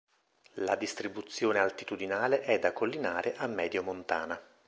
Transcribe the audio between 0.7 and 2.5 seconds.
distribuzione altitudinale